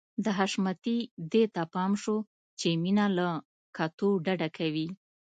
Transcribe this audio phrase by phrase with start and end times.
[0.23, 0.97] د حشمتي
[1.31, 2.17] دې ته پام شو
[2.59, 3.27] چې مينه له
[3.77, 4.87] کتو ډډه کوي.